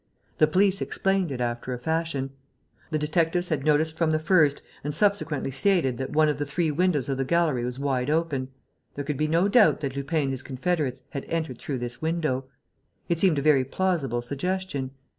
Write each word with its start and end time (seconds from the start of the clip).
The 0.39 0.47
police 0.47 0.81
explained 0.81 1.31
it, 1.31 1.39
after 1.41 1.73
a 1.73 1.77
fashion. 1.77 2.31
The 2.89 2.97
detectives 2.97 3.49
had 3.49 3.63
noticed 3.63 3.97
from 3.99 4.09
the 4.09 4.17
first 4.17 4.63
and 4.83 4.95
subsequently 4.95 5.51
stated 5.51 5.99
that 5.99 6.09
one 6.09 6.27
of 6.27 6.39
the 6.39 6.45
three 6.47 6.71
windows 6.71 7.07
of 7.07 7.17
the 7.17 7.23
gallery 7.23 7.63
was 7.63 7.77
wide 7.77 8.09
open. 8.09 8.47
There 8.95 9.05
could 9.05 9.15
be 9.17 9.27
no 9.27 9.47
doubt 9.47 9.79
that 9.81 9.95
Lupin 9.95 10.23
and 10.23 10.31
his 10.31 10.41
confederates 10.41 11.03
had 11.11 11.25
entered 11.25 11.59
through 11.59 11.77
this 11.77 12.01
window. 12.01 12.45
It 13.09 13.19
seemed 13.19 13.37
a 13.37 13.43
very 13.43 13.63
plausible 13.63 14.23
suggestion. 14.23 14.89